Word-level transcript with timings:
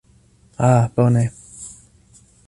Ah 0.67 0.85
bone. 0.95 1.23